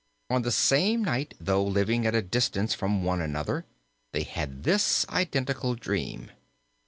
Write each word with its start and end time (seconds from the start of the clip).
On 0.31 0.41
the 0.41 0.51
same 0.51 1.03
night, 1.03 1.35
though 1.39 1.63
living 1.63 2.07
at 2.07 2.15
a 2.15 2.23
distance 2.23 2.73
from 2.73 3.03
one 3.03 3.21
another, 3.21 3.67
they 4.13 4.23
had 4.23 4.63
this 4.63 5.07
identical 5.09 5.75
dream. 5.75 6.31